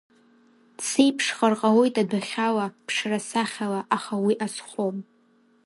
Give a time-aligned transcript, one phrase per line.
[0.77, 4.97] Дсеиԥшхар ҟалоит адәахьала, ԥшра-сахьала, аха уи азхом.